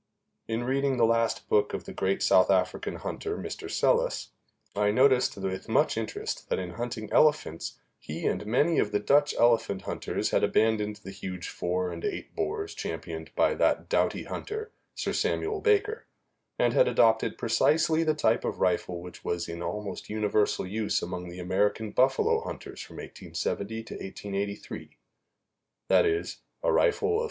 [0.47, 3.69] In reading the last book of the great South African hunter, Mr.
[3.69, 4.29] Selous,
[4.75, 9.35] I noticed with much interest that in hunting elephants he and many of the Dutch
[9.35, 14.71] elephant hunters had abandoned the huge four and eight bores championed by that doughty hunter,
[14.95, 16.07] Sir Samuel Baker,
[16.57, 21.29] and had adopted precisely the type of rifle which was in almost universal use among
[21.29, 24.97] the American buffalo hunters from 1870 to 1883
[25.89, 27.19] that is, a rifle of